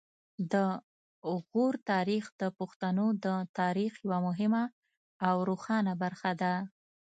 د 0.51 0.53
غور 1.47 1.73
تاریخ 1.91 2.23
د 2.41 2.43
پښتنو 2.59 3.05
د 3.25 3.27
تاریخ 3.59 3.91
یوه 4.05 4.19
مهمه 4.27 4.63
او 5.27 5.35
روښانه 5.49 5.93
برخه 6.03 6.31
ده 6.41 6.53